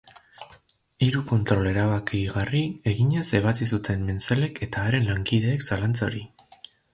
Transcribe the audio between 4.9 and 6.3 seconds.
lankideek zalantza hori.